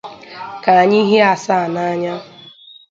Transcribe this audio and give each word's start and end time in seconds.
ka 0.63 0.71
anyị 0.81 0.99
hie 1.09 1.21
asaa 1.33 1.65
n'anya 1.73 2.13